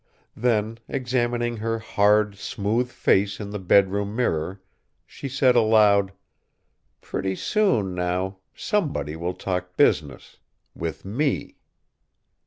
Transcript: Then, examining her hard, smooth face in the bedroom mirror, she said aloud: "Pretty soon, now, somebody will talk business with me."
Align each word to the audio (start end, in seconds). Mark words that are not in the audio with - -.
Then, 0.35 0.79
examining 0.87 1.57
her 1.57 1.77
hard, 1.77 2.35
smooth 2.35 2.89
face 2.89 3.39
in 3.39 3.51
the 3.51 3.59
bedroom 3.59 4.15
mirror, 4.15 4.59
she 5.05 5.29
said 5.29 5.55
aloud: 5.55 6.11
"Pretty 7.01 7.35
soon, 7.35 7.93
now, 7.93 8.37
somebody 8.55 9.15
will 9.15 9.35
talk 9.35 9.77
business 9.77 10.37
with 10.73 11.05
me." 11.05 11.57